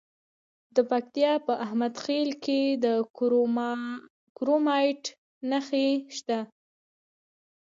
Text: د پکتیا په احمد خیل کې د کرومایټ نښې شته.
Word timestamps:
د 0.75 0.77
پکتیا 0.91 1.33
په 1.45 1.53
احمد 1.65 1.93
خیل 2.03 2.29
کې 2.45 2.61
د 2.83 2.85
کرومایټ 4.37 5.03
نښې 5.49 5.89
شته. 6.15 6.39